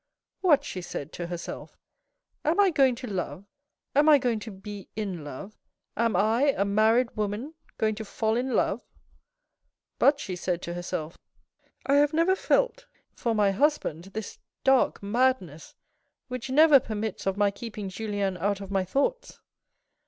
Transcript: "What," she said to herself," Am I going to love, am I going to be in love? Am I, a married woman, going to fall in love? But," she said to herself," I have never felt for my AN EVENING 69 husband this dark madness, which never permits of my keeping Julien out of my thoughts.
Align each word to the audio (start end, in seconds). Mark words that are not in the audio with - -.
"What," 0.41 0.63
she 0.63 0.81
said 0.81 1.13
to 1.13 1.27
herself," 1.27 1.77
Am 2.43 2.59
I 2.59 2.71
going 2.71 2.95
to 2.95 3.05
love, 3.07 3.45
am 3.95 4.09
I 4.09 4.17
going 4.17 4.39
to 4.39 4.49
be 4.49 4.89
in 4.95 5.23
love? 5.23 5.59
Am 5.95 6.15
I, 6.15 6.55
a 6.57 6.65
married 6.65 7.15
woman, 7.15 7.53
going 7.77 7.93
to 7.93 8.03
fall 8.03 8.35
in 8.35 8.55
love? 8.55 8.81
But," 9.99 10.19
she 10.19 10.35
said 10.35 10.63
to 10.63 10.73
herself," 10.73 11.19
I 11.85 11.97
have 11.97 12.13
never 12.13 12.35
felt 12.35 12.87
for 13.13 13.35
my 13.35 13.49
AN 13.49 13.53
EVENING 13.53 13.69
69 13.69 13.93
husband 13.95 14.03
this 14.15 14.39
dark 14.63 15.03
madness, 15.03 15.75
which 16.29 16.49
never 16.49 16.79
permits 16.79 17.27
of 17.27 17.37
my 17.37 17.51
keeping 17.51 17.87
Julien 17.87 18.37
out 18.37 18.59
of 18.59 18.71
my 18.71 18.83
thoughts. 18.83 19.39